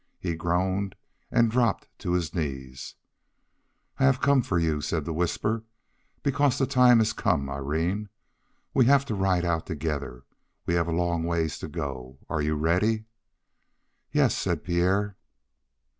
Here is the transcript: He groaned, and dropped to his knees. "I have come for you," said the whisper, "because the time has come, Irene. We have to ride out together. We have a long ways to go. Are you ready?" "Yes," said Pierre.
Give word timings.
He 0.19 0.33
groaned, 0.35 0.95
and 1.29 1.51
dropped 1.51 1.87
to 1.99 2.13
his 2.13 2.33
knees. 2.33 2.95
"I 3.99 4.05
have 4.05 4.19
come 4.19 4.41
for 4.41 4.57
you," 4.57 4.81
said 4.81 5.05
the 5.05 5.13
whisper, 5.13 5.63
"because 6.23 6.57
the 6.57 6.65
time 6.65 6.97
has 6.97 7.13
come, 7.13 7.47
Irene. 7.47 8.09
We 8.73 8.85
have 8.85 9.05
to 9.05 9.13
ride 9.13 9.45
out 9.45 9.67
together. 9.67 10.23
We 10.65 10.73
have 10.73 10.87
a 10.87 10.91
long 10.91 11.23
ways 11.23 11.59
to 11.59 11.67
go. 11.67 12.17
Are 12.29 12.41
you 12.41 12.55
ready?" 12.55 13.05
"Yes," 14.11 14.35
said 14.35 14.63
Pierre. 14.63 15.17